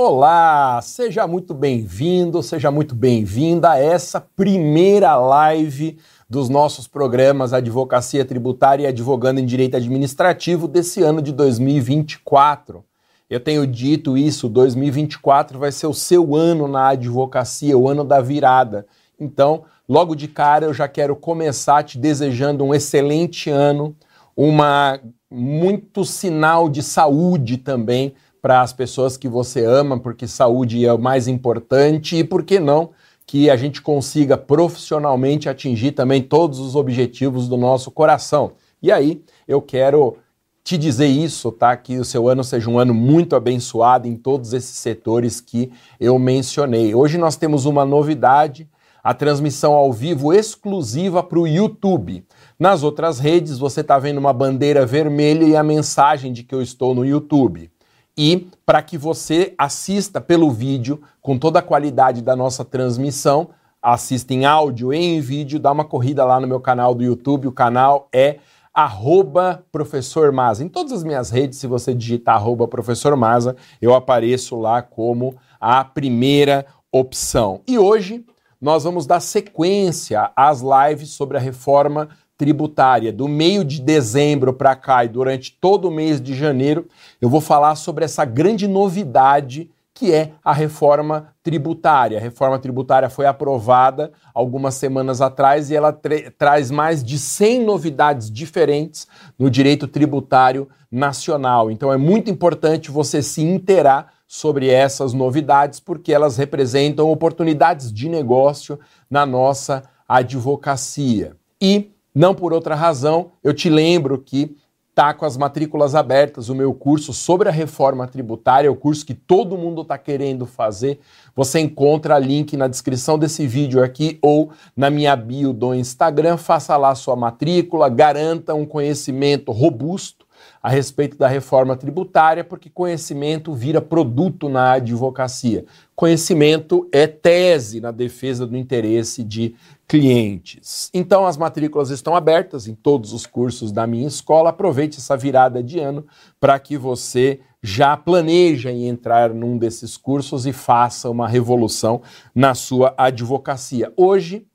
[0.00, 5.98] Olá, seja muito bem-vindo, seja muito bem-vinda a essa primeira live
[6.30, 12.84] dos nossos programas Advocacia Tributária e Advogando em Direito Administrativo desse ano de 2024.
[13.28, 18.20] Eu tenho dito isso, 2024 vai ser o seu ano na advocacia, o ano da
[18.20, 18.86] virada.
[19.18, 23.96] Então, logo de cara eu já quero começar te desejando um excelente ano,
[24.36, 30.92] uma muito sinal de saúde também para as pessoas que você ama, porque saúde é
[30.92, 32.90] o mais importante e por que não
[33.26, 38.52] que a gente consiga profissionalmente atingir também todos os objetivos do nosso coração.
[38.82, 40.16] E aí, eu quero
[40.64, 41.76] te dizer isso, tá?
[41.76, 46.18] Que o seu ano seja um ano muito abençoado em todos esses setores que eu
[46.18, 46.94] mencionei.
[46.94, 48.66] Hoje nós temos uma novidade,
[49.04, 52.24] a transmissão ao vivo exclusiva para o YouTube.
[52.58, 56.62] Nas outras redes, você está vendo uma bandeira vermelha e a mensagem de que eu
[56.62, 57.70] estou no YouTube
[58.18, 64.34] e para que você assista pelo vídeo com toda a qualidade da nossa transmissão, assista
[64.34, 67.52] em áudio e em vídeo, dá uma corrida lá no meu canal do YouTube, o
[67.52, 68.40] canal é
[68.74, 70.64] arroba professor Maza.
[70.64, 75.36] Em todas as minhas redes, se você digitar arroba professor Maza, eu apareço lá como
[75.60, 77.60] a primeira opção.
[77.68, 78.24] E hoje
[78.60, 82.08] nós vamos dar sequência às lives sobre a reforma
[82.38, 86.86] tributária do meio de dezembro para cá e durante todo o mês de janeiro,
[87.20, 92.18] eu vou falar sobre essa grande novidade que é a reforma tributária.
[92.18, 95.92] A reforma tributária foi aprovada algumas semanas atrás e ela
[96.38, 101.68] traz mais de 100 novidades diferentes no direito tributário nacional.
[101.68, 108.08] Então é muito importante você se inteirar sobre essas novidades porque elas representam oportunidades de
[108.08, 108.78] negócio
[109.10, 111.34] na nossa advocacia.
[111.60, 114.56] E não por outra razão, eu te lembro que
[114.90, 119.14] está com as matrículas abertas o meu curso sobre a reforma tributária, o curso que
[119.14, 120.98] todo mundo está querendo fazer.
[121.36, 126.36] Você encontra link na descrição desse vídeo aqui ou na minha bio do Instagram.
[126.36, 130.26] Faça lá sua matrícula, garanta um conhecimento robusto
[130.68, 135.64] a respeito da reforma tributária, porque conhecimento vira produto na advocacia.
[135.96, 139.54] Conhecimento é tese na defesa do interesse de
[139.88, 140.90] clientes.
[140.92, 144.50] Então, as matrículas estão abertas em todos os cursos da minha escola.
[144.50, 146.06] Aproveite essa virada de ano
[146.38, 152.02] para que você já planeje em entrar num desses cursos e faça uma revolução
[152.34, 153.90] na sua advocacia.
[153.96, 154.46] Hoje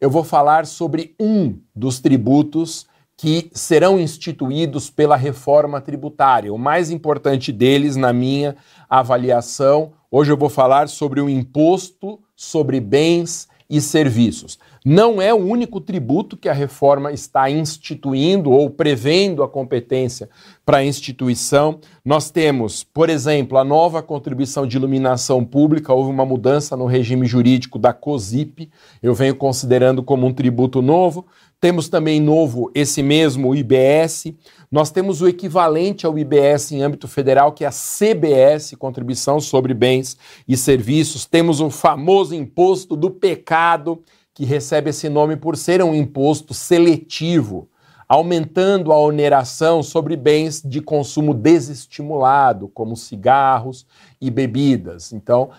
[0.00, 2.90] eu vou falar sobre um dos tributos
[3.22, 6.52] que serão instituídos pela reforma tributária.
[6.52, 8.56] O mais importante deles, na minha
[8.90, 14.58] avaliação, hoje eu vou falar sobre o imposto sobre bens e serviços.
[14.84, 20.28] Não é o único tributo que a reforma está instituindo ou prevendo a competência
[20.66, 21.78] para a instituição.
[22.04, 27.24] Nós temos, por exemplo, a nova contribuição de iluminação pública, houve uma mudança no regime
[27.24, 28.68] jurídico da COSIP,
[29.00, 31.24] eu venho considerando como um tributo novo.
[31.62, 34.34] Temos também novo esse mesmo IBS.
[34.68, 39.72] Nós temos o equivalente ao IBS em âmbito federal, que é a CBS, Contribuição sobre
[39.72, 40.16] Bens
[40.48, 41.24] e Serviços.
[41.24, 44.02] Temos o famoso imposto do pecado,
[44.34, 47.68] que recebe esse nome por ser um imposto seletivo,
[48.08, 53.86] aumentando a oneração sobre bens de consumo desestimulado, como cigarros
[54.20, 55.12] e bebidas.
[55.12, 55.50] Então,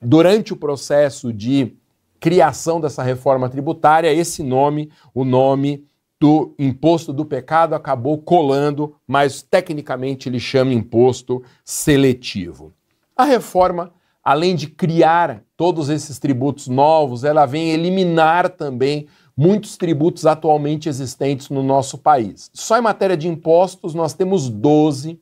[0.00, 1.76] durante o processo de
[2.20, 5.86] criação dessa reforma tributária, esse nome, o nome
[6.20, 12.72] do imposto do pecado, acabou colando, mas tecnicamente ele chama imposto seletivo.
[13.16, 13.92] A reforma,
[14.22, 21.48] além de criar todos esses tributos novos, ela vem eliminar também muitos tributos atualmente existentes
[21.48, 22.50] no nosso país.
[22.52, 25.18] Só em matéria de impostos, nós temos 12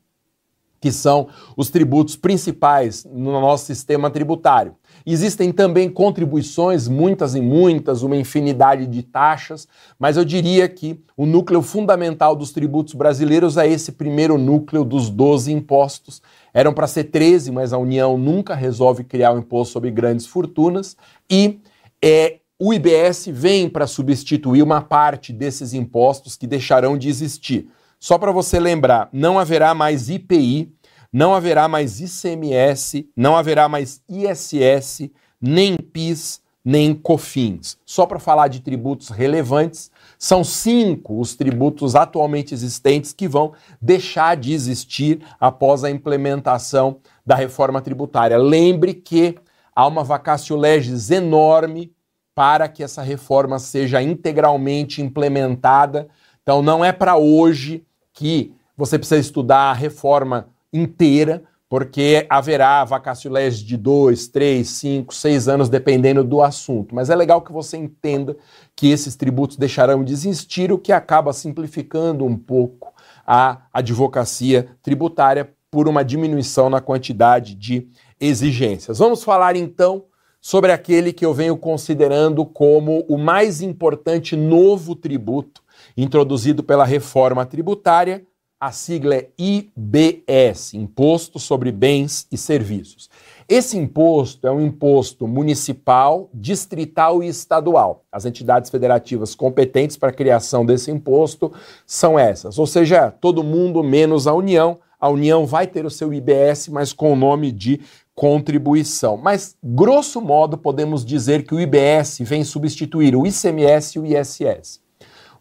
[0.81, 4.75] que são os tributos principais no nosso sistema tributário.
[5.05, 9.67] Existem também contribuições, muitas e muitas, uma infinidade de taxas,
[9.99, 15.09] mas eu diria que o núcleo fundamental dos tributos brasileiros é esse primeiro núcleo dos
[15.09, 16.21] 12 impostos.
[16.53, 20.97] Eram para ser 13, mas a União nunca resolve criar um imposto sobre grandes fortunas
[21.31, 21.61] e
[22.03, 27.69] é, o IBS vem para substituir uma parte desses impostos que deixarão de existir.
[28.01, 30.73] Só para você lembrar, não haverá mais IPI,
[31.13, 35.11] não haverá mais ICMS, não haverá mais ISS,
[35.41, 37.79] nem PIS, nem COFINS.
[37.85, 44.37] Só para falar de tributos relevantes, são cinco os tributos atualmente existentes que vão deixar
[44.37, 48.37] de existir após a implementação da reforma tributária.
[48.37, 49.37] Lembre que
[49.75, 51.93] há uma vacácio legis enorme
[52.35, 56.09] para que essa reforma seja integralmente implementada.
[56.43, 57.85] Então, não é para hoje
[58.19, 65.15] que você precisa estudar a reforma inteira, porque haverá vacatio legis de dois, três, cinco,
[65.15, 66.97] seis anos, dependendo do assunto.
[66.97, 68.37] Mas é legal que você entenda
[68.75, 72.93] que esses tributos deixarão de existir, o que acaba simplificando um pouco
[73.25, 77.87] a advocacia tributária por uma diminuição na quantidade de
[78.21, 78.99] exigências.
[78.99, 80.07] Vamos falar então
[80.41, 85.63] sobre aquele que eu venho considerando como o mais importante novo tributo
[85.99, 88.25] introduzido pela reforma tributária,
[88.61, 93.11] a sigla é IBS Imposto sobre Bens e Serviços.
[93.49, 98.05] Esse imposto é um imposto municipal, distrital e estadual.
[98.13, 101.53] As entidades federativas competentes para a criação desse imposto
[101.85, 104.79] são essas, ou seja, todo mundo menos a União.
[105.01, 107.81] A União vai ter o seu IBS, mas com o nome de
[108.15, 109.17] contribuição.
[109.17, 114.88] Mas, grosso modo, podemos dizer que o IBS vem substituir o ICMS e o ISS.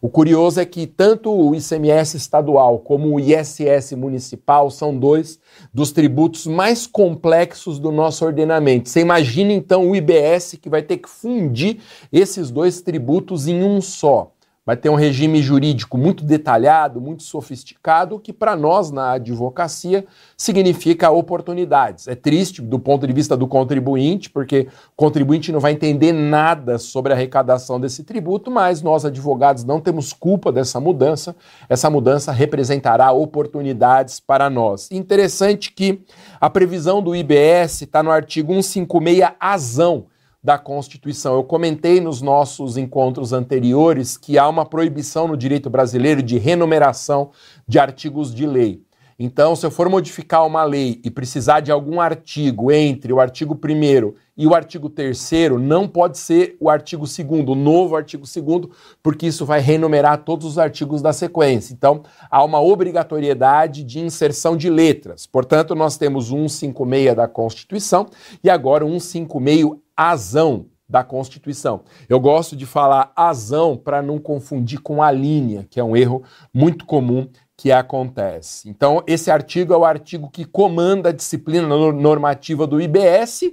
[0.00, 5.40] O curioso é que tanto o ICMS estadual como o ISS municipal são dois
[5.74, 8.88] dos tributos mais complexos do nosso ordenamento.
[8.88, 11.78] Você imagina então o IBS que vai ter que fundir
[12.12, 14.32] esses dois tributos em um só
[14.68, 20.04] vai ter um regime jurídico muito detalhado, muito sofisticado, que para nós na advocacia
[20.36, 22.06] significa oportunidades.
[22.06, 26.76] É triste do ponto de vista do contribuinte, porque o contribuinte não vai entender nada
[26.76, 31.34] sobre a arrecadação desse tributo, mas nós advogados não temos culpa dessa mudança.
[31.66, 34.90] Essa mudança representará oportunidades para nós.
[34.90, 36.02] Interessante que
[36.38, 40.08] a previsão do IBS está no artigo 156 azão
[40.48, 41.34] da Constituição.
[41.34, 47.32] Eu comentei nos nossos encontros anteriores que há uma proibição no direito brasileiro de renumeração
[47.66, 48.82] de artigos de lei.
[49.18, 53.52] Então, se eu for modificar uma lei e precisar de algum artigo entre o artigo
[53.62, 55.30] 1 e o artigo 3,
[55.60, 60.46] não pode ser o artigo 2, o novo artigo 2, porque isso vai renumerar todos
[60.46, 61.74] os artigos da sequência.
[61.74, 65.26] Então, há uma obrigatoriedade de inserção de letras.
[65.26, 68.06] Portanto, nós temos 156 da Constituição
[68.42, 71.82] e agora 156 azão da Constituição.
[72.08, 76.22] Eu gosto de falar azão para não confundir com a linha, que é um erro
[76.54, 78.70] muito comum que acontece.
[78.70, 83.52] Então, esse artigo é o artigo que comanda a disciplina normativa do IBS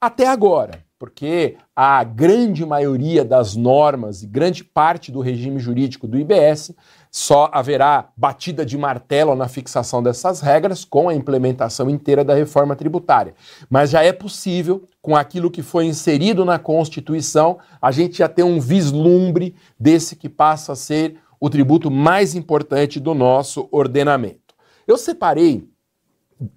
[0.00, 6.18] até agora, porque a grande maioria das normas e grande parte do regime jurídico do
[6.18, 6.74] IBS
[7.14, 12.74] só haverá batida de martelo na fixação dessas regras com a implementação inteira da reforma
[12.74, 13.34] tributária.
[13.68, 18.42] Mas já é possível, com aquilo que foi inserido na Constituição, a gente já ter
[18.42, 24.54] um vislumbre desse que passa a ser o tributo mais importante do nosso ordenamento.
[24.86, 25.68] Eu separei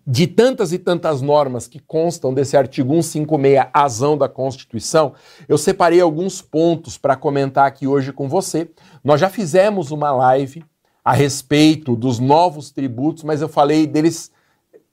[0.05, 5.13] de tantas e tantas normas que constam desse artigo 156 azão da Constituição,
[5.47, 8.69] eu separei alguns pontos para comentar aqui hoje com você.
[9.03, 10.63] Nós já fizemos uma live
[11.03, 14.31] a respeito dos novos tributos, mas eu falei deles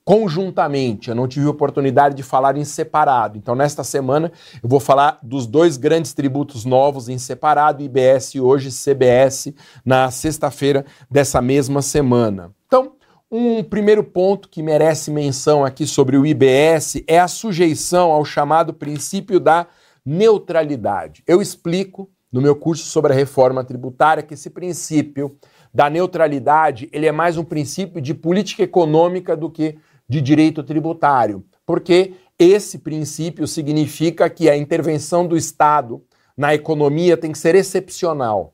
[0.05, 1.09] conjuntamente.
[1.09, 3.37] Eu não tive oportunidade de falar em separado.
[3.37, 4.31] Então, nesta semana,
[4.61, 9.53] eu vou falar dos dois grandes tributos novos em separado, IBS hoje, CBS,
[9.83, 12.51] na sexta-feira dessa mesma semana.
[12.67, 12.93] Então,
[13.35, 18.71] um primeiro ponto que merece menção aqui sobre o IBS é a sujeição ao chamado
[18.71, 19.65] princípio da
[20.05, 21.23] neutralidade.
[21.25, 25.35] Eu explico no meu curso sobre a reforma tributária que esse princípio
[25.73, 31.43] da neutralidade, ele é mais um princípio de política econômica do que de direito tributário,
[31.65, 36.03] porque esse princípio significa que a intervenção do Estado
[36.37, 38.52] na economia tem que ser excepcional.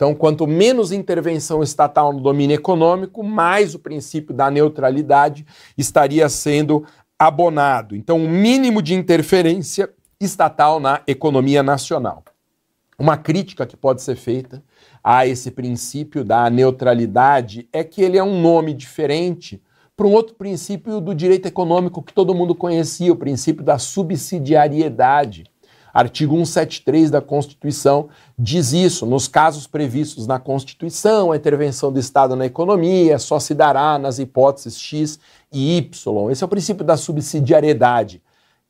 [0.00, 5.44] Então, quanto menos intervenção estatal no domínio econômico, mais o princípio da neutralidade
[5.76, 6.86] estaria sendo
[7.18, 7.94] abonado.
[7.94, 12.24] Então, o um mínimo de interferência estatal na economia nacional.
[12.98, 14.62] Uma crítica que pode ser feita
[15.04, 19.62] a esse princípio da neutralidade é que ele é um nome diferente
[19.94, 25.44] para um outro princípio do direito econômico que todo mundo conhecia, o princípio da subsidiariedade.
[25.92, 29.06] Artigo 173 da Constituição diz isso.
[29.06, 34.18] Nos casos previstos na Constituição, a intervenção do Estado na economia só se dará nas
[34.18, 35.18] hipóteses X
[35.52, 36.30] e Y.
[36.30, 38.22] Esse é o princípio da subsidiariedade,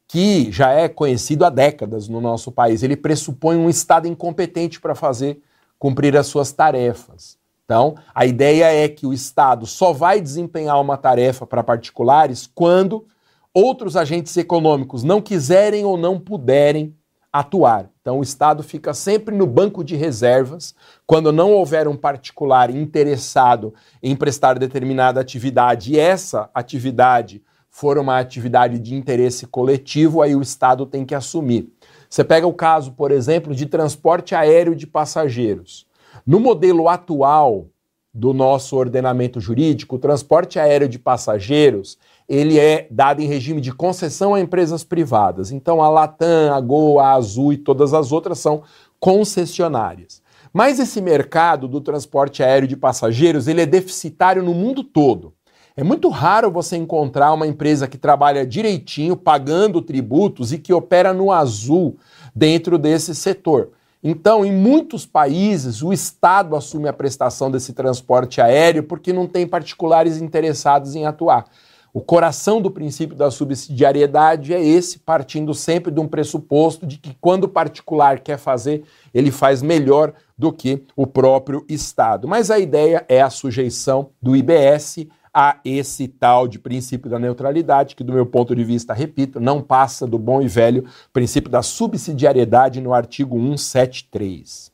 [0.09, 2.83] que já é conhecido há décadas no nosso país.
[2.83, 5.41] Ele pressupõe um Estado incompetente para fazer
[5.79, 7.39] cumprir as suas tarefas.
[7.65, 13.07] Então, a ideia é que o Estado só vai desempenhar uma tarefa para particulares quando
[13.55, 16.97] outros agentes econômicos não quiserem ou não puderem
[17.32, 17.90] atuar.
[18.00, 20.75] Então, o Estado fica sempre no banco de reservas
[21.06, 23.72] quando não houver um particular interessado
[24.02, 30.42] em prestar determinada atividade e essa atividade for uma atividade de interesse coletivo, aí o
[30.42, 31.72] Estado tem que assumir.
[32.08, 35.87] Você pega o caso, por exemplo, de transporte aéreo de passageiros.
[36.26, 37.68] No modelo atual
[38.12, 41.97] do nosso ordenamento jurídico, o transporte aéreo de passageiros,
[42.29, 45.52] ele é dado em regime de concessão a empresas privadas.
[45.52, 48.62] Então a Latam, a Gol, a Azul e todas as outras são
[48.99, 50.21] concessionárias.
[50.52, 55.33] Mas esse mercado do transporte aéreo de passageiros, ele é deficitário no mundo todo.
[55.76, 61.14] É muito raro você encontrar uma empresa que trabalha direitinho, pagando tributos e que opera
[61.14, 61.97] no azul
[62.35, 63.71] dentro desse setor.
[64.02, 69.47] Então, em muitos países, o Estado assume a prestação desse transporte aéreo porque não tem
[69.47, 71.45] particulares interessados em atuar.
[71.92, 77.16] O coração do princípio da subsidiariedade é esse, partindo sempre de um pressuposto de que
[77.21, 82.28] quando o particular quer fazer, ele faz melhor do que o próprio Estado.
[82.28, 87.94] Mas a ideia é a sujeição do IBS a esse tal de princípio da neutralidade,
[87.94, 91.62] que, do meu ponto de vista, repito, não passa do bom e velho princípio da
[91.62, 94.72] subsidiariedade no artigo 173.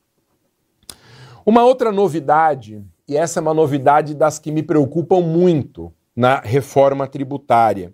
[1.45, 7.07] Uma outra novidade, e essa é uma novidade das que me preocupam muito na reforma
[7.07, 7.93] tributária,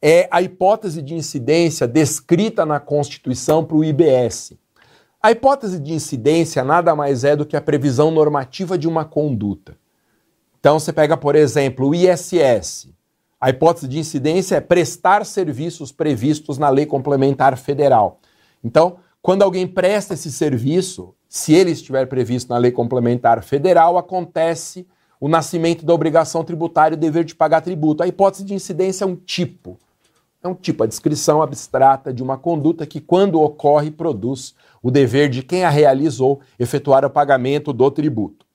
[0.00, 4.52] é a hipótese de incidência descrita na Constituição para o IBS.
[5.22, 9.76] A hipótese de incidência nada mais é do que a previsão normativa de uma conduta.
[10.66, 12.88] Então você pega, por exemplo, o ISS.
[13.40, 18.18] A hipótese de incidência é prestar serviços previstos na Lei Complementar Federal.
[18.64, 24.84] Então, quando alguém presta esse serviço, se ele estiver previsto na Lei Complementar Federal, acontece
[25.20, 28.02] o nascimento da obrigação tributária e o dever de pagar tributo.
[28.02, 29.78] A hipótese de incidência é um tipo.
[30.42, 35.28] É um tipo, a descrição abstrata de uma conduta que, quando ocorre, produz o dever
[35.28, 38.45] de quem a realizou efetuar o pagamento do tributo.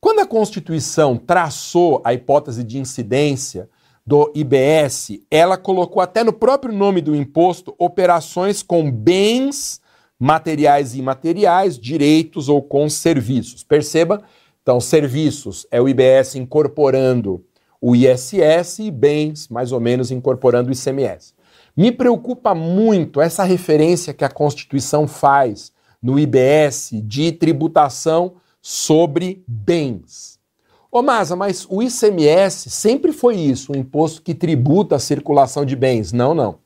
[0.00, 3.68] Quando a Constituição traçou a hipótese de incidência
[4.06, 9.78] do IBS, ela colocou até no próprio nome do imposto operações com bens
[10.18, 13.62] materiais e imateriais, direitos ou com serviços.
[13.62, 14.22] Perceba,
[14.62, 17.44] então, serviços é o IBS incorporando
[17.78, 21.34] o ISS e bens, mais ou menos, incorporando o ICMS.
[21.76, 30.38] Me preocupa muito essa referência que a Constituição faz no IBS de tributação sobre bens.
[30.92, 35.76] Ô Masa, mas o ICMS sempre foi isso, um imposto que tributa a circulação de
[35.76, 36.12] bens.
[36.12, 36.58] Não, não.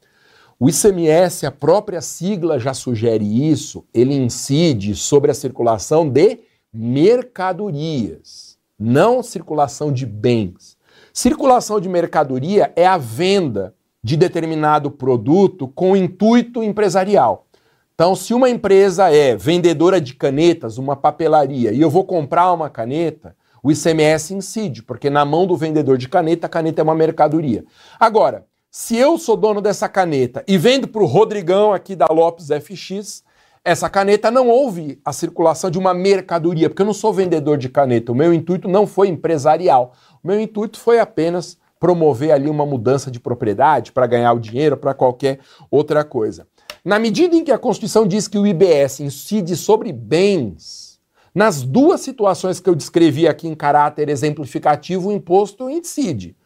[0.58, 6.38] O ICMS, a própria sigla já sugere isso, ele incide sobre a circulação de
[6.72, 10.76] mercadorias, não circulação de bens.
[11.12, 17.46] Circulação de mercadoria é a venda de determinado produto com intuito empresarial.
[17.94, 22.68] Então, se uma empresa é vendedora de canetas, uma papelaria, e eu vou comprar uma
[22.68, 26.94] caneta, o ICMS incide, porque na mão do vendedor de caneta, a caneta é uma
[26.94, 27.64] mercadoria.
[28.00, 32.48] Agora, se eu sou dono dessa caneta e vendo para o Rodrigão aqui da Lopes
[32.48, 33.22] FX,
[33.64, 37.68] essa caneta não houve a circulação de uma mercadoria, porque eu não sou vendedor de
[37.68, 38.10] caneta.
[38.10, 39.92] O meu intuito não foi empresarial.
[40.20, 44.76] O meu intuito foi apenas promover ali uma mudança de propriedade para ganhar o dinheiro,
[44.76, 45.38] para qualquer
[45.70, 46.44] outra coisa.
[46.84, 51.00] Na medida em que a Constituição diz que o IBS incide sobre bens,
[51.34, 56.36] nas duas situações que eu descrevi aqui em caráter exemplificativo, o imposto incide,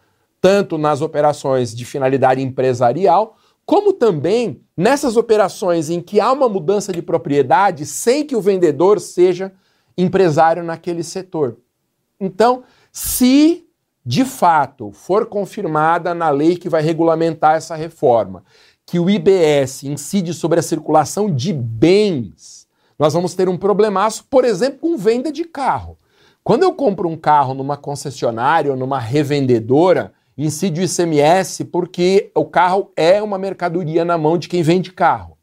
[0.40, 6.92] tanto nas operações de finalidade empresarial, como também nessas operações em que há uma mudança
[6.92, 9.52] de propriedade sem que o vendedor seja
[9.96, 11.58] empresário naquele setor.
[12.20, 13.68] Então, se
[14.06, 18.42] de fato for confirmada na lei que vai regulamentar essa reforma,
[18.88, 22.66] que o IBS incide sobre a circulação de bens,
[22.98, 25.98] nós vamos ter um problemaço, por exemplo, com venda de carro.
[26.42, 32.46] Quando eu compro um carro numa concessionária ou numa revendedora, incide o ICMS porque o
[32.46, 35.36] carro é uma mercadoria na mão de quem vende carro.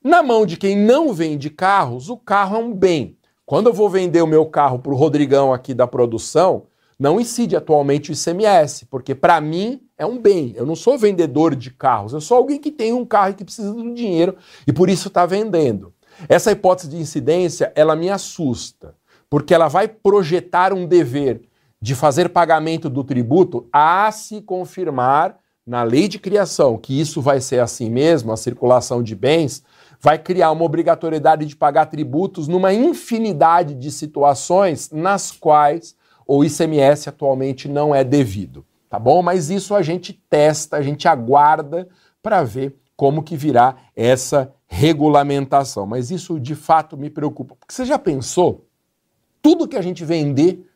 [0.00, 3.18] Na mão de quem não vende carros, o carro é um bem.
[3.44, 6.62] Quando eu vou vender o meu carro para o Rodrigão aqui da produção,
[6.98, 10.54] não incide atualmente o ICMS, porque para mim é um bem.
[10.56, 13.44] Eu não sou vendedor de carros, eu sou alguém que tem um carro e que
[13.44, 14.36] precisa do dinheiro
[14.66, 15.92] e por isso está vendendo.
[16.28, 18.94] Essa hipótese de incidência, ela me assusta,
[19.28, 21.42] porque ela vai projetar um dever
[21.80, 25.36] de fazer pagamento do tributo a se confirmar
[25.66, 29.62] na lei de criação que isso vai ser assim mesmo, a circulação de bens,
[30.00, 35.95] vai criar uma obrigatoriedade de pagar tributos numa infinidade de situações nas quais
[36.26, 39.22] o ICMS atualmente não é devido, tá bom?
[39.22, 41.88] Mas isso a gente testa, a gente aguarda
[42.22, 45.86] para ver como que virá essa regulamentação.
[45.86, 48.66] Mas isso de fato me preocupa, porque você já pensou
[49.40, 50.68] tudo que a gente vender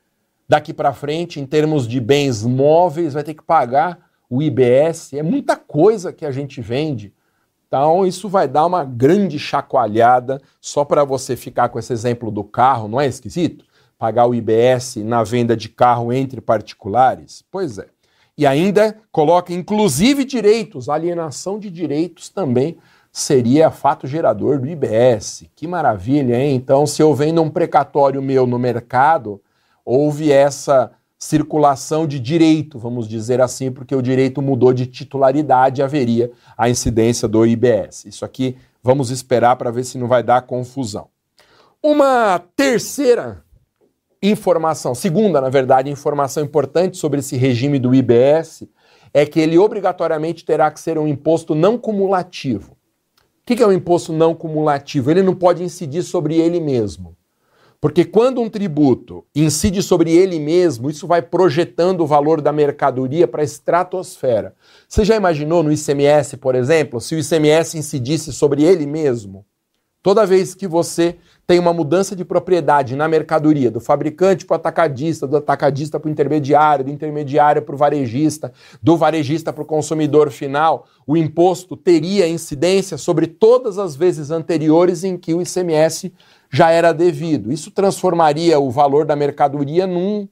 [0.49, 5.23] daqui para frente em termos de bens móveis vai ter que pagar o IBS, é
[5.23, 7.13] muita coisa que a gente vende.
[7.67, 12.45] Então, isso vai dar uma grande chacoalhada, só para você ficar com esse exemplo do
[12.45, 13.65] carro, não é esquisito?
[14.01, 17.45] Pagar o IBS na venda de carro entre particulares?
[17.51, 17.87] Pois é.
[18.37, 22.79] E ainda coloca inclusive direitos, alienação de direitos também
[23.13, 25.45] seria fato gerador do IBS.
[25.55, 26.55] Que maravilha, hein?
[26.55, 29.39] Então, se eu vendo um precatório meu no mercado,
[29.85, 36.33] houve essa circulação de direito, vamos dizer assim, porque o direito mudou de titularidade, haveria
[36.57, 38.07] a incidência do IBS.
[38.07, 41.09] Isso aqui vamos esperar para ver se não vai dar confusão.
[41.83, 43.45] Uma terceira
[44.23, 48.65] informação, segunda, na verdade, informação importante sobre esse regime do IBS
[49.13, 52.73] é que ele obrigatoriamente terá que ser um imposto não cumulativo.
[52.73, 52.77] O
[53.45, 55.11] que é um imposto não cumulativo?
[55.11, 57.17] Ele não pode incidir sobre ele mesmo.
[57.81, 63.27] Porque quando um tributo incide sobre ele mesmo, isso vai projetando o valor da mercadoria
[63.27, 64.55] para a estratosfera.
[64.87, 69.47] Você já imaginou no ICMS, por exemplo, se o ICMS incidisse sobre ele mesmo?
[70.03, 71.17] Toda vez que você
[71.47, 76.09] tem uma mudança de propriedade na mercadoria, do fabricante para o atacadista, do atacadista para
[76.09, 78.51] o intermediário, do intermediário para o varejista,
[78.83, 85.05] do varejista para o consumidor final, o imposto teria incidência sobre todas as vezes anteriores
[85.05, 86.11] em que o ICMS
[86.51, 87.53] já era devido.
[87.53, 90.27] Isso transformaria o valor da mercadoria num,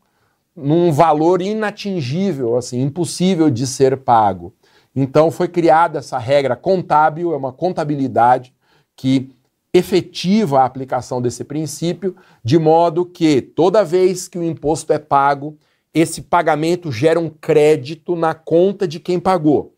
[0.56, 4.54] num valor inatingível, assim, impossível de ser pago.
[4.96, 8.54] Então foi criada essa regra contábil, é uma contabilidade
[8.96, 9.30] que
[9.72, 15.56] efetiva a aplicação desse princípio, de modo que toda vez que o imposto é pago,
[15.92, 19.74] esse pagamento gera um crédito na conta de quem pagou.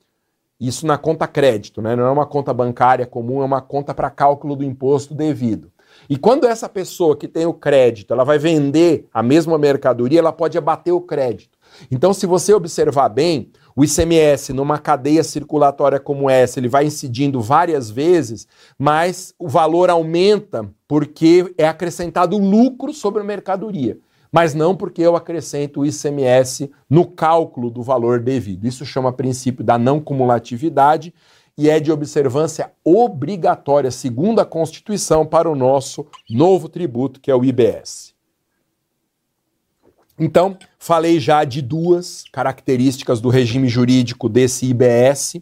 [0.61, 1.97] Isso na conta crédito, né?
[1.97, 5.73] não é uma conta bancária comum, é uma conta para cálculo do imposto devido.
[6.11, 10.33] E quando essa pessoa que tem o crédito, ela vai vender a mesma mercadoria, ela
[10.33, 11.57] pode abater o crédito.
[11.89, 17.41] Então, se você observar bem, o ICMS, numa cadeia circulatória como essa, ele vai incidindo
[17.41, 23.97] várias vezes, mas o valor aumenta porque é acrescentado lucro sobre a mercadoria,
[24.33, 28.67] mas não porque eu acrescento o ICMS no cálculo do valor devido.
[28.67, 31.15] Isso chama princípio da não cumulatividade
[31.61, 37.35] e é de observância obrigatória, segundo a Constituição, para o nosso novo tributo, que é
[37.35, 38.15] o IBS.
[40.19, 45.35] Então, falei já de duas características do regime jurídico desse IBS,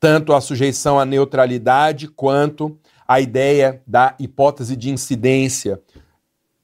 [0.00, 5.82] tanto a sujeição à neutralidade quanto a ideia da hipótese de incidência,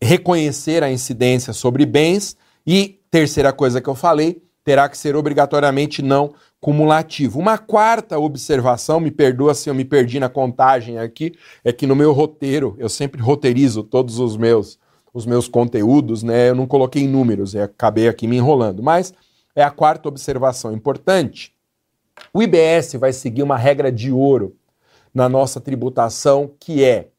[0.00, 6.00] reconhecer a incidência sobre bens e terceira coisa que eu falei, terá que ser obrigatoriamente
[6.00, 6.32] não
[6.64, 7.38] cumulativo.
[7.38, 11.94] Uma quarta observação, me perdoa se eu me perdi na contagem aqui, é que no
[11.94, 14.78] meu roteiro, eu sempre roteirizo todos os meus
[15.12, 16.48] os meus conteúdos, né?
[16.48, 18.82] Eu não coloquei números, acabei aqui me enrolando.
[18.82, 19.12] Mas
[19.54, 21.54] é a quarta observação importante.
[22.32, 24.56] O IBS vai seguir uma regra de ouro
[25.14, 27.10] na nossa tributação, que é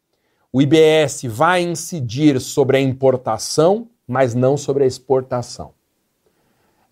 [0.52, 5.75] o IBS vai incidir sobre a importação, mas não sobre a exportação.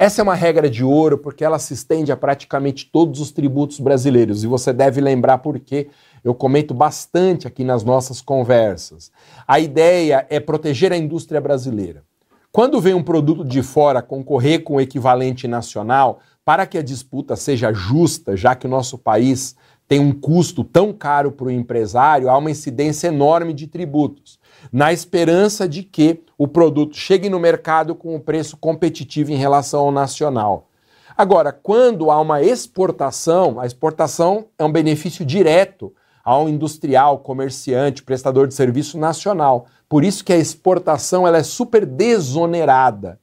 [0.04, 3.80] Essa é uma regra de ouro porque ela se estende a praticamente todos os tributos
[3.80, 5.88] brasileiros e você deve lembrar por quê
[6.22, 9.14] eu comento bastante aqui nas nossas conversas.
[9.48, 12.04] A ideia é proteger a indústria brasileira.
[12.52, 17.38] Quando vem um produto de fora concorrer com o equivalente nacional, para que a disputa
[17.38, 19.56] seja justa, já que o nosso país
[19.88, 24.38] tem um custo tão caro para o empresário, há uma incidência enorme de tributos,
[24.72, 29.82] na esperança de que o produto chegue no mercado com um preço competitivo em relação
[29.82, 30.70] ao nacional.
[31.16, 38.48] Agora, quando há uma exportação, a exportação é um benefício direto ao industrial, comerciante, prestador
[38.48, 39.68] de serviço nacional.
[39.88, 43.20] Por isso que a exportação ela é super desonerada.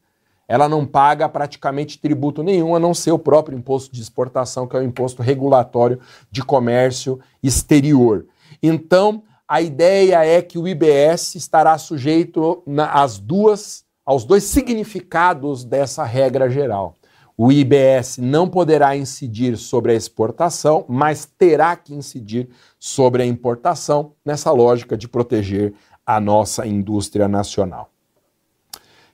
[0.46, 4.76] Ela não paga praticamente tributo nenhum, a não ser o próprio imposto de exportação, que
[4.76, 6.00] é o imposto regulatório
[6.30, 8.26] de comércio exterior.
[8.62, 16.04] Então, a ideia é que o IBS estará sujeito às duas, aos dois significados dessa
[16.04, 16.94] regra geral.
[17.36, 24.12] O IBS não poderá incidir sobre a exportação, mas terá que incidir sobre a importação,
[24.24, 25.74] nessa lógica de proteger
[26.06, 27.90] a nossa indústria nacional.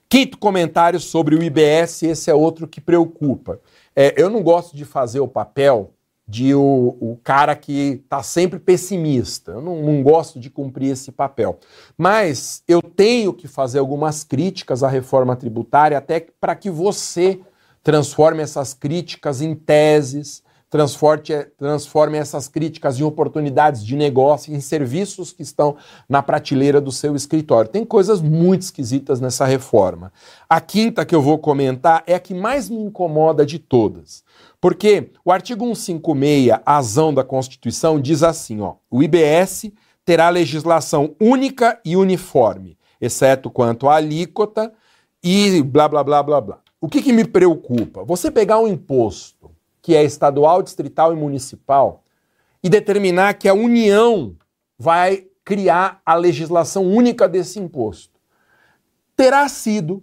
[0.06, 3.58] Quinto comentário sobre o IBS, esse é outro que preocupa.
[3.94, 5.94] É, eu não gosto de fazer o papel
[6.28, 9.52] de o, o cara que está sempre pessimista.
[9.52, 11.58] Eu não, não gosto de cumprir esse papel.
[11.96, 17.40] Mas eu tenho que fazer algumas críticas à reforma tributária, até para que você
[17.82, 20.42] transforme essas críticas em teses,
[20.76, 25.76] transforme, transforme essas críticas em oportunidades de negócio, em serviços que estão
[26.08, 27.70] na prateleira do seu escritório.
[27.70, 30.12] Tem coisas muito esquisitas nessa reforma.
[30.48, 34.22] A quinta que eu vou comentar é a que mais me incomoda de todas.
[34.60, 39.70] Porque o artigo 156, azão da Constituição, diz assim: ó, o IBS
[40.04, 44.72] terá legislação única e uniforme exceto quanto à alíquota
[45.22, 46.58] e blá blá blá blá blá.
[46.80, 48.04] O que, que me preocupa?
[48.04, 49.35] Você pegar um imposto
[49.86, 52.02] que é estadual, distrital e municipal
[52.60, 54.34] e determinar que a União
[54.76, 58.18] vai criar a legislação única desse imposto.
[59.16, 60.02] Terá sido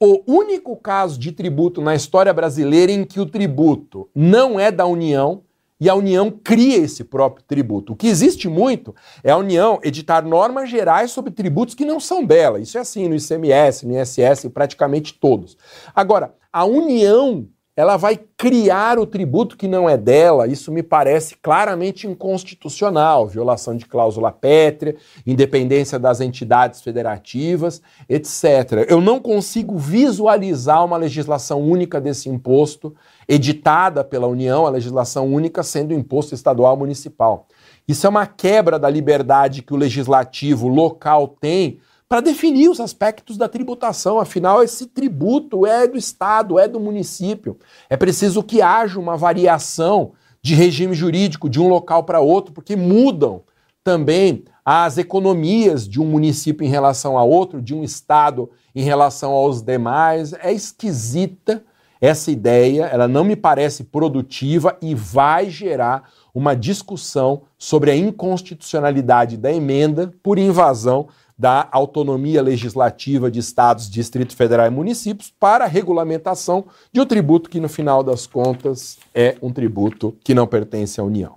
[0.00, 4.86] o único caso de tributo na história brasileira em que o tributo não é da
[4.86, 5.42] União
[5.78, 7.92] e a União cria esse próprio tributo.
[7.92, 12.24] O que existe muito é a União editar normas gerais sobre tributos que não são
[12.24, 12.60] dela.
[12.60, 15.54] Isso é assim no ICMS, no ISS, praticamente todos.
[15.94, 17.46] Agora, a União
[17.78, 20.48] ela vai criar o tributo que não é dela.
[20.48, 28.84] Isso me parece claramente inconstitucional, violação de cláusula pétrea, independência das entidades federativas, etc.
[28.88, 32.96] Eu não consigo visualizar uma legislação única desse imposto,
[33.28, 37.46] editada pela União, a legislação única sendo imposto estadual municipal.
[37.86, 43.36] Isso é uma quebra da liberdade que o legislativo local tem para definir os aspectos
[43.36, 44.18] da tributação.
[44.18, 47.58] Afinal, esse tributo é do Estado, é do município.
[47.90, 52.74] É preciso que haja uma variação de regime jurídico de um local para outro, porque
[52.74, 53.42] mudam
[53.84, 59.32] também as economias de um município em relação a outro, de um estado em relação
[59.32, 60.32] aos demais.
[60.32, 61.62] É esquisita
[62.00, 69.36] essa ideia, ela não me parece produtiva e vai gerar uma discussão sobre a inconstitucionalidade
[69.36, 75.68] da emenda por invasão da autonomia legislativa de estados, Distrito Federal e municípios para a
[75.68, 81.00] regulamentação de um tributo que, no final das contas, é um tributo que não pertence
[81.00, 81.36] à União.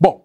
[0.00, 0.24] Bom,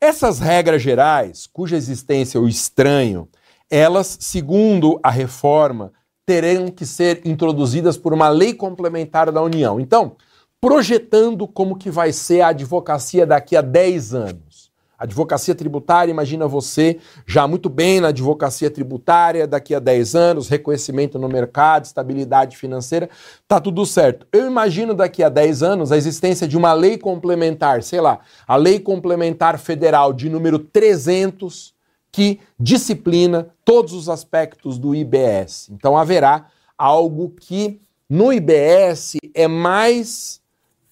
[0.00, 3.28] essas regras gerais, cuja existência eu estranho,
[3.70, 5.92] elas, segundo a reforma,
[6.24, 9.78] terão que ser introduzidas por uma lei complementar da União.
[9.78, 10.16] Então,
[10.60, 14.65] projetando como que vai ser a advocacia daqui a 10 anos.
[14.98, 21.18] Advocacia tributária, imagina você já muito bem na advocacia tributária, daqui a 10 anos, reconhecimento
[21.18, 23.10] no mercado, estabilidade financeira,
[23.46, 24.26] tá tudo certo.
[24.32, 28.56] Eu imagino daqui a 10 anos a existência de uma lei complementar, sei lá, a
[28.56, 31.74] Lei Complementar Federal de número 300,
[32.10, 35.68] que disciplina todos os aspectos do IBS.
[35.70, 36.46] Então haverá
[36.78, 40.40] algo que no IBS é mais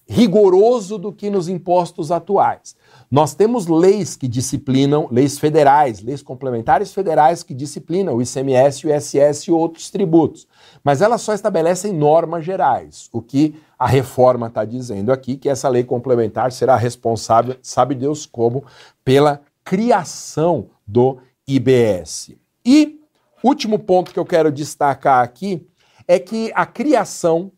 [0.07, 2.75] rigoroso do que nos impostos atuais.
[3.15, 8.93] Nós temos leis que disciplinam, leis federais, leis complementares federais que disciplinam o ICMS, o
[8.93, 10.45] ISS e outros tributos.
[10.83, 13.07] Mas elas só estabelecem normas gerais.
[13.13, 18.25] O que a reforma está dizendo aqui, que essa lei complementar será responsável, sabe Deus
[18.25, 18.65] como,
[19.01, 22.35] pela criação do IBS.
[22.65, 22.99] E
[23.41, 25.65] último ponto que eu quero destacar aqui
[26.05, 27.49] é que a criação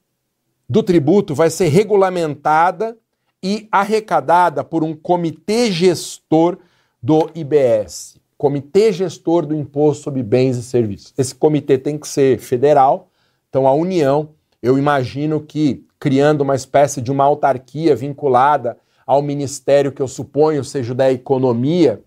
[0.70, 2.96] do tributo vai ser regulamentada
[3.44, 6.58] e arrecadada por um comitê gestor
[7.02, 11.14] do IBS, Comitê Gestor do Imposto sobre Bens e Serviços.
[11.18, 13.10] Esse comitê tem que ser federal,
[13.50, 14.30] então a União,
[14.62, 20.64] eu imagino que criando uma espécie de uma autarquia vinculada ao ministério que eu suponho
[20.64, 22.02] seja da Economia,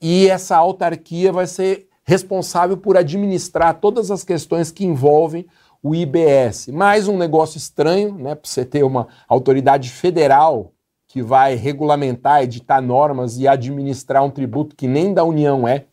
[0.00, 5.46] e essa autarquia vai ser responsável por administrar todas as questões que envolvem
[5.82, 6.68] o IBS.
[6.68, 10.72] Mais um negócio estranho, né, para você ter uma autoridade federal
[11.08, 15.86] que vai regulamentar, editar normas e administrar um tributo que nem da União é.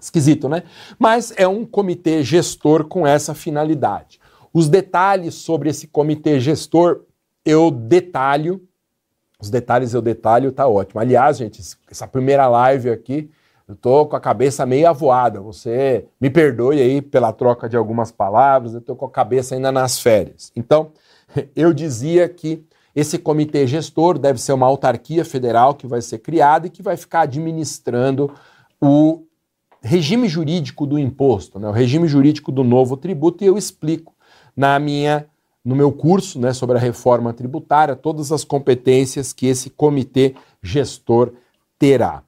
[0.00, 0.62] Esquisito, né?
[0.98, 4.18] Mas é um comitê gestor com essa finalidade.
[4.52, 7.02] Os detalhes sobre esse comitê gestor
[7.44, 8.66] eu detalho.
[9.38, 11.00] Os detalhes eu detalho, tá ótimo.
[11.00, 13.30] Aliás, gente, essa primeira live aqui,
[13.70, 15.40] eu tô com a cabeça meio avoada.
[15.40, 19.70] Você me perdoe aí pela troca de algumas palavras, eu tô com a cabeça ainda
[19.70, 20.50] nas férias.
[20.56, 20.90] Então,
[21.54, 26.66] eu dizia que esse comitê gestor deve ser uma autarquia federal que vai ser criada
[26.66, 28.34] e que vai ficar administrando
[28.80, 29.22] o
[29.80, 34.12] regime jurídico do imposto, né, o regime jurídico do novo tributo, e eu explico
[34.54, 35.26] na minha
[35.64, 41.32] no meu curso né, sobre a reforma tributária todas as competências que esse comitê gestor
[41.78, 42.22] terá.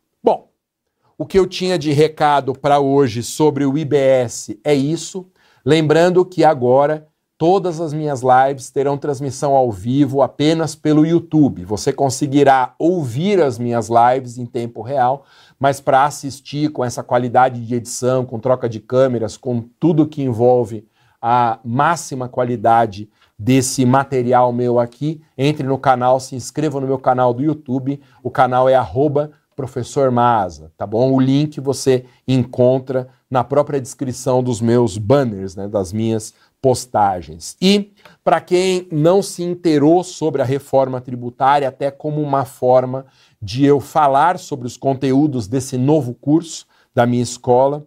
[1.22, 5.24] O que eu tinha de recado para hoje sobre o IBS é isso.
[5.64, 7.06] Lembrando que agora
[7.38, 11.64] Todas as minhas lives terão transmissão ao vivo apenas pelo YouTube.
[11.64, 15.24] Você conseguirá ouvir as minhas lives em tempo real,
[15.58, 20.22] mas para assistir com essa qualidade de edição, com troca de câmeras, com tudo que
[20.22, 20.86] envolve
[21.20, 27.34] a máxima qualidade desse material meu aqui, entre no canal, se inscreva no meu canal
[27.34, 28.00] do YouTube.
[28.22, 31.12] O canal é arroba professor Maza, tá bom?
[31.12, 37.56] O link você encontra na própria descrição dos meus banners, né, das minhas postagens.
[37.60, 43.06] E, para quem não se inteirou sobre a reforma tributária, até como uma forma
[43.40, 47.86] de eu falar sobre os conteúdos desse novo curso da minha escola,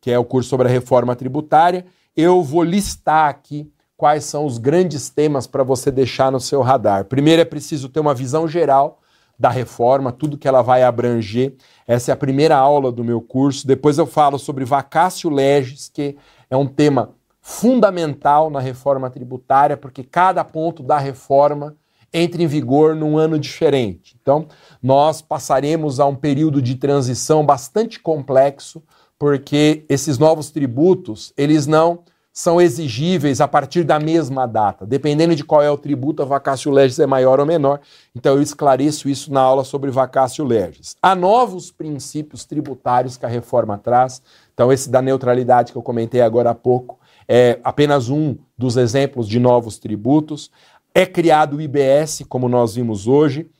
[0.00, 1.86] que é o curso sobre a reforma tributária.
[2.16, 7.04] Eu vou listar aqui quais são os grandes temas para você deixar no seu radar.
[7.04, 9.00] Primeiro é preciso ter uma visão geral
[9.38, 11.54] da reforma, tudo que ela vai abranger.
[11.86, 13.66] Essa é a primeira aula do meu curso.
[13.66, 16.16] Depois eu falo sobre vacácio legis, que
[16.48, 21.76] é um tema fundamental na reforma tributária, porque cada ponto da reforma
[22.12, 24.16] entra em vigor num ano diferente.
[24.20, 24.46] Então,
[24.82, 28.82] nós passaremos a um período de transição bastante complexo,
[29.18, 32.00] porque esses novos tributos, eles não
[32.36, 34.84] são exigíveis a partir da mesma data.
[34.84, 37.80] Dependendo de qual é o tributo, a vacácio legis é maior ou menor.
[38.14, 40.94] Então eu esclareço isso na aula sobre vacácio legis.
[41.00, 44.20] Há novos princípios tributários que a reforma traz.
[44.52, 49.26] Então esse da neutralidade que eu comentei agora há pouco é apenas um dos exemplos
[49.26, 50.50] de novos tributos.
[50.94, 53.50] É criado o IBS, como nós vimos hoje.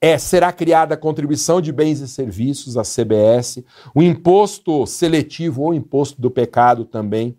[0.00, 3.62] É, será criada a contribuição de bens e serviços, a CBS,
[3.94, 7.36] o imposto seletivo ou imposto do pecado também,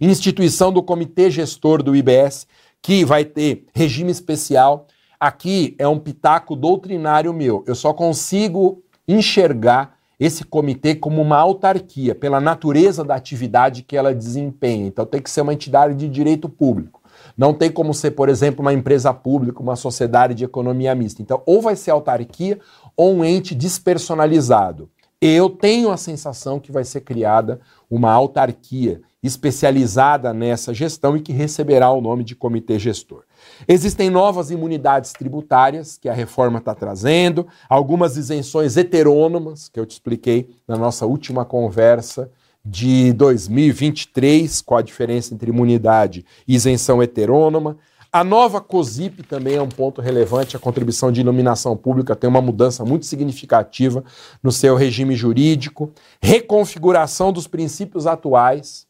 [0.00, 2.46] instituição do comitê gestor do IBS,
[2.82, 4.86] que vai ter regime especial.
[5.18, 7.64] Aqui é um pitaco doutrinário meu.
[7.66, 14.14] Eu só consigo enxergar esse comitê como uma autarquia, pela natureza da atividade que ela
[14.14, 14.86] desempenha.
[14.86, 17.00] Então tem que ser uma entidade de direito público.
[17.36, 21.22] Não tem como ser, por exemplo, uma empresa pública, uma sociedade de economia mista.
[21.22, 22.58] Então, ou vai ser autarquia
[22.96, 24.90] ou um ente despersonalizado.
[25.20, 31.32] Eu tenho a sensação que vai ser criada uma autarquia especializada nessa gestão e que
[31.32, 33.24] receberá o nome de comitê gestor.
[33.66, 39.92] Existem novas imunidades tributárias que a reforma está trazendo, algumas isenções heterônomas, que eu te
[39.92, 42.30] expliquei na nossa última conversa
[42.64, 47.76] de 2023, qual a diferença entre imunidade e isenção heterônoma.
[48.10, 52.40] A nova COSIP também é um ponto relevante, a contribuição de iluminação pública tem uma
[52.40, 54.02] mudança muito significativa
[54.42, 58.87] no seu regime jurídico, reconfiguração dos princípios atuais,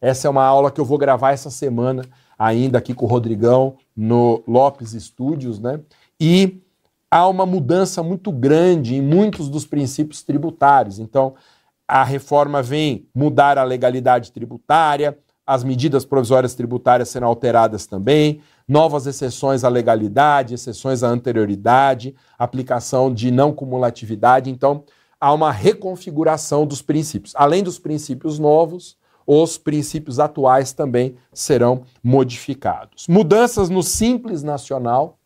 [0.00, 2.04] essa é uma aula que eu vou gravar essa semana,
[2.38, 5.80] ainda aqui com o Rodrigão, no Lopes Studios, né?
[6.18, 6.62] E
[7.10, 10.98] há uma mudança muito grande em muitos dos princípios tributários.
[10.98, 11.34] Então,
[11.86, 19.06] a reforma vem mudar a legalidade tributária, as medidas provisórias tributárias serão alteradas também, novas
[19.06, 24.48] exceções à legalidade, exceções à anterioridade, aplicação de não cumulatividade.
[24.48, 24.84] Então,
[25.20, 27.34] há uma reconfiguração dos princípios.
[27.34, 33.06] Além dos princípios novos, os princípios atuais também serão modificados.
[33.08, 35.18] Mudanças no Simples Nacional.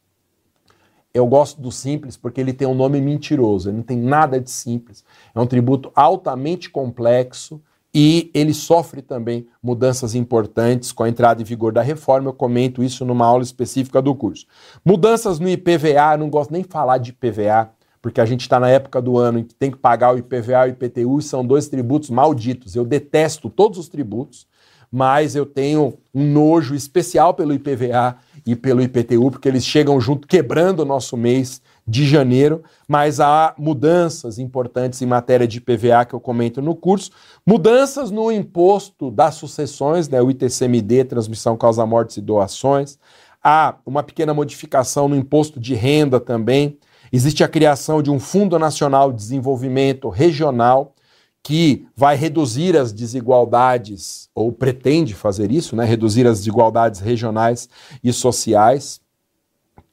[1.13, 4.51] Eu gosto do Simples porque ele tem um nome mentiroso, ele não tem nada de
[4.51, 5.05] simples.
[5.33, 7.63] É um tributo altamente complexo
[7.95, 12.31] e ele sofre também mudanças importantes com a entrada em vigor da reforma.
[12.31, 14.47] Eu comento isso numa aula específica do curso.
[14.85, 17.71] Mudanças no IPVA, não gosto nem falar de IPVA
[18.05, 20.69] porque a gente está na época do ano em que tem que pagar o IPVA
[20.69, 22.77] e o IPTU, e são dois tributos malditos.
[22.77, 24.47] Eu detesto todos os tributos,
[24.93, 30.29] mas eu tenho um nojo especial pelo IPVA e pelo IPTU, porque eles chegam junto
[30.29, 36.15] quebrando o nosso mês de janeiro, mas há mudanças importantes em matéria de IPVA que
[36.15, 37.11] eu comento no curso,
[37.47, 42.99] mudanças no imposto das sucessões, né, o ITCMD, transmissão causa mortes e doações,
[43.43, 46.77] há uma pequena modificação no imposto de renda também,
[47.17, 50.97] Existe a criação de um Fundo Nacional de Desenvolvimento Regional
[51.45, 55.85] que vai reduzir as desigualdades, ou pretende fazer isso, né?
[55.85, 57.69] reduzir as desigualdades regionais
[58.03, 59.01] e sociais.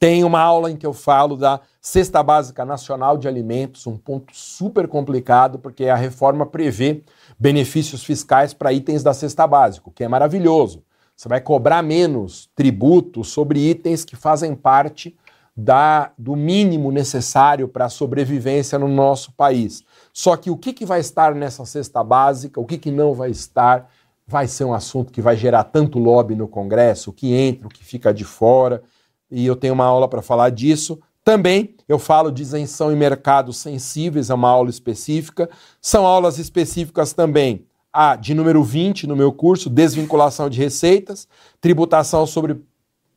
[0.00, 4.34] Tem uma aula em que eu falo da Cesta Básica Nacional de Alimentos, um ponto
[4.34, 7.04] super complicado, porque a reforma prevê
[7.38, 10.82] benefícios fiscais para itens da cesta básica, o que é maravilhoso.
[11.14, 15.16] Você vai cobrar menos tributo sobre itens que fazem parte
[15.56, 19.82] da, do mínimo necessário para a sobrevivência no nosso país.
[20.12, 23.30] Só que o que, que vai estar nessa cesta básica, o que, que não vai
[23.30, 23.88] estar,
[24.26, 27.70] vai ser um assunto que vai gerar tanto lobby no Congresso, o que entra, o
[27.70, 28.82] que fica de fora,
[29.30, 30.98] e eu tenho uma aula para falar disso.
[31.24, 35.48] Também eu falo de isenção em mercados sensíveis, é uma aula específica.
[35.80, 41.28] São aulas específicas também a de número 20 no meu curso, desvinculação de receitas,
[41.60, 42.58] tributação sobre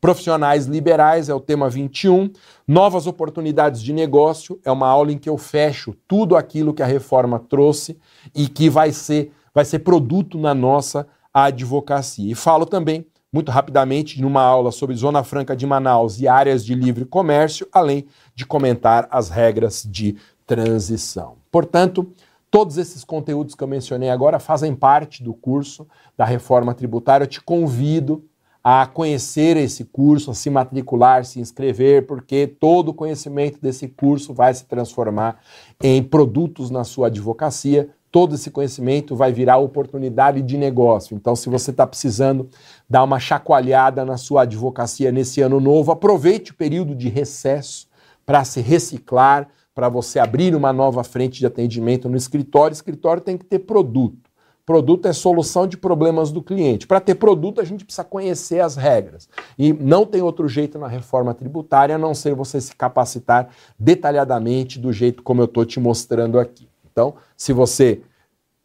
[0.05, 2.29] Profissionais liberais é o tema 21.
[2.67, 6.85] Novas oportunidades de negócio é uma aula em que eu fecho tudo aquilo que a
[6.85, 7.97] reforma trouxe
[8.35, 12.31] e que vai ser, vai ser produto na nossa advocacia.
[12.31, 16.75] E falo também, muito rapidamente, numa aula sobre Zona Franca de Manaus e áreas de
[16.75, 21.37] livre comércio, além de comentar as regras de transição.
[21.51, 22.13] Portanto,
[22.51, 27.25] Todos esses conteúdos que eu mencionei agora fazem parte do curso da reforma tributária.
[27.25, 28.23] Eu te convido
[28.67, 34.34] a conhecer esse curso, a se matricular, se inscrever, porque todo o conhecimento desse curso
[34.34, 35.39] vai se transformar
[35.84, 37.88] em produtos na sua advocacia.
[38.10, 41.15] todo esse conhecimento vai virar oportunidade de negócio.
[41.15, 42.49] Então, se você está precisando
[42.89, 47.88] dar uma chacoalhada na sua advocacia nesse ano novo, aproveite o período de recesso
[48.25, 52.73] para se reciclar, para você abrir uma nova frente de atendimento no escritório.
[52.73, 54.24] O escritório tem que ter produto.
[54.65, 56.88] Produto é solução de problemas do cliente.
[56.88, 59.30] Para ter produto, a gente precisa conhecer as regras.
[59.60, 64.80] E não tem outro jeito na reforma tributária a não ser você se capacitar detalhadamente
[64.80, 66.67] do jeito como eu estou te mostrando aqui.
[66.91, 68.01] Então, se você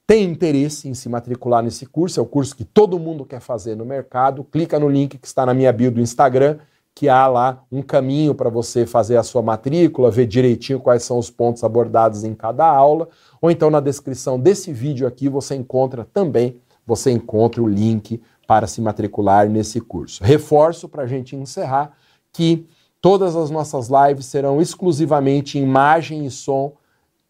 [0.07, 3.77] tem interesse em se matricular nesse curso, é o curso que todo mundo quer fazer
[3.77, 6.59] no mercado, clica no link que está na minha bio do Instagram
[6.95, 11.19] que há lá um caminho para você fazer a sua matrícula, ver direitinho quais são
[11.19, 13.09] os pontos abordados em cada aula,
[13.41, 18.67] ou então na descrição desse vídeo aqui você encontra também, você encontra o link para
[18.67, 20.25] se matricular nesse curso.
[20.25, 21.93] Reforço para a gente encerrar
[22.33, 22.67] que
[23.01, 26.73] todas as nossas lives serão exclusivamente imagem e som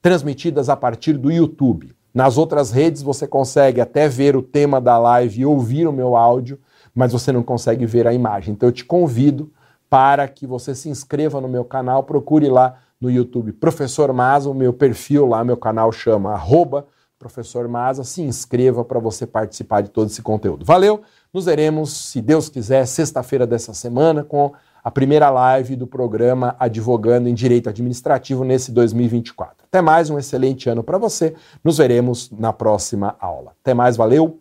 [0.03, 1.95] transmitidas a partir do YouTube.
[2.13, 6.17] Nas outras redes você consegue até ver o tema da live e ouvir o meu
[6.17, 6.59] áudio,
[6.95, 8.53] mas você não consegue ver a imagem.
[8.53, 9.53] Então eu te convido
[9.89, 14.55] para que você se inscreva no meu canal, procure lá no YouTube Professor Maza, o
[14.55, 16.87] meu perfil lá, meu canal chama arroba
[17.19, 20.65] Professor Maza, se inscreva para você participar de todo esse conteúdo.
[20.65, 21.03] Valeu,
[21.35, 27.29] nos veremos, se Deus quiser, sexta-feira dessa semana com a primeira live do programa Advogando
[27.29, 29.67] em Direito Administrativo nesse 2024.
[29.67, 31.35] Até mais, um excelente ano para você.
[31.63, 33.53] Nos veremos na próxima aula.
[33.61, 34.39] Até mais, valeu.